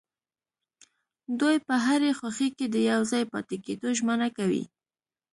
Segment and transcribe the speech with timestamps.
[1.39, 4.63] دوی په هرې خوښۍ کې د يوځای پاتې کيدو ژمنه کوي.